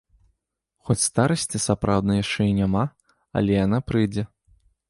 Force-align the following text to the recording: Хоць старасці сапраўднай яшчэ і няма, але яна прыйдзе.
Хоць 0.89 0.97
старасці 1.07 1.57
сапраўднай 1.67 2.17
яшчэ 2.23 2.41
і 2.53 2.57
няма, 2.63 2.83
але 3.39 3.51
яна 3.65 3.79
прыйдзе. 3.91 4.23